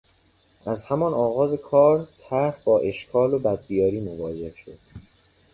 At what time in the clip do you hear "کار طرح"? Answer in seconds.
1.53-2.61